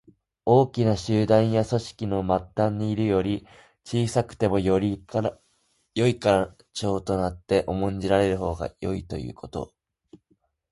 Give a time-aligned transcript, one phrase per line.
[0.45, 3.45] 大きな集団や組織の末端にいるより、
[3.85, 5.39] 小さくてもよいから
[6.73, 9.75] 長となって重んじられるほうがよいということ。